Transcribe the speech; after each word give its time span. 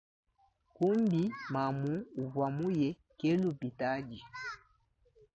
Kumbi 0.75 1.21
mamu 1.53 1.93
uvua 2.21 2.47
muye 2.57 2.89
ke 3.19 3.29
lupitadi. 3.41 4.19